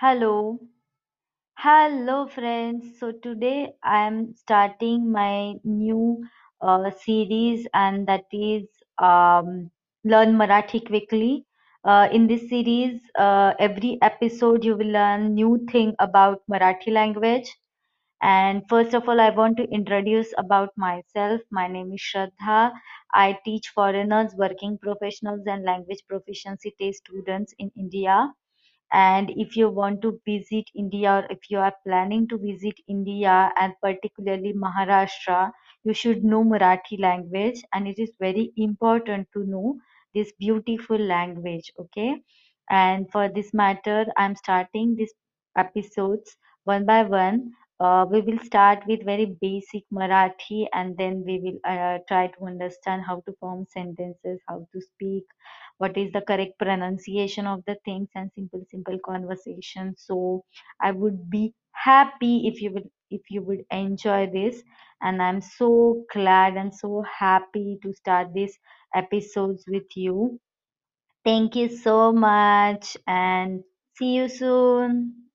[0.00, 0.60] Hello,
[1.62, 2.98] hello friends.
[2.98, 6.24] So today I am starting my new
[6.62, 8.64] uh, series, and that is
[8.98, 9.70] um,
[10.04, 11.44] Learn Marathi Quickly.
[11.84, 17.54] Uh, in this series, uh, every episode you will learn new thing about Marathi language.
[18.22, 21.40] And first of all, I want to introduce about myself.
[21.50, 22.72] My name is Shraddha.
[23.14, 28.32] I teach foreigners, working professionals, and language proficiency test students in India
[28.92, 33.50] and if you want to visit India or if you are planning to visit India
[33.56, 35.52] and particularly Maharashtra,
[35.84, 39.78] you should know Marathi language and it is very important to know
[40.14, 41.70] this beautiful language.
[41.78, 42.22] Okay.
[42.70, 45.12] And for this matter, I'm starting these
[45.56, 47.52] episodes one by one.
[47.80, 52.44] Uh, we will start with very basic Marathi and then we will uh, try to
[52.46, 55.24] understand how to form sentences, how to speak,
[55.78, 59.94] what is the correct pronunciation of the things and simple simple conversation.
[59.96, 60.44] So
[60.80, 64.62] i would be happy if you would if you would enjoy this.
[65.02, 68.58] And i'm so glad and so happy to start these
[68.94, 70.40] episodes with you.
[71.24, 73.62] Thank you so much and
[73.96, 75.24] see you soon